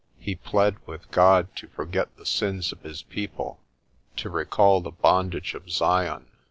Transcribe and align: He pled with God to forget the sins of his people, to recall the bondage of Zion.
He 0.17 0.33
pled 0.33 0.77
with 0.87 1.11
God 1.11 1.55
to 1.57 1.67
forget 1.67 2.17
the 2.17 2.25
sins 2.25 2.71
of 2.71 2.81
his 2.81 3.03
people, 3.03 3.59
to 4.15 4.31
recall 4.31 4.81
the 4.81 4.89
bondage 4.89 5.53
of 5.53 5.69
Zion. 5.69 6.25